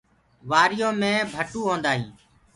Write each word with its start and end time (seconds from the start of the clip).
وآريو 0.49 0.89
مي 1.01 1.11
ڀٽو 1.33 1.59
هوندآ 1.69 1.91
هينٚ۔ 1.95 2.11